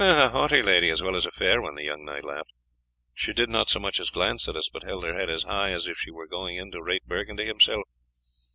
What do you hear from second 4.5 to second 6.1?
us, but held her head as high as if she